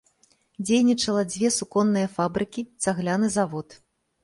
[0.67, 3.81] Дзейнічала дзве суконныя фабрыкі, цагляны завод.